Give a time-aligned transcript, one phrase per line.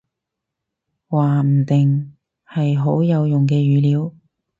[1.09, 2.17] 話唔定，
[2.47, 4.15] 係好有用嘅語料